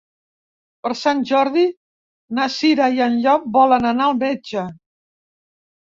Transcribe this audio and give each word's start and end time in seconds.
Per 0.87 0.91
Sant 1.01 1.21
Jordi 1.33 1.67
na 2.39 2.49
Cira 2.57 2.91
i 2.99 3.07
en 3.11 3.21
Llop 3.21 3.47
volen 3.61 3.89
anar 3.95 4.05
al 4.11 4.21
metge. 4.29 4.69